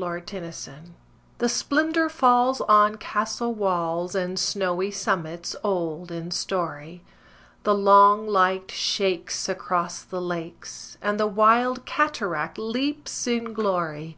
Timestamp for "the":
0.28-0.32, 1.38-1.48, 7.64-7.74, 10.02-10.22, 11.18-11.26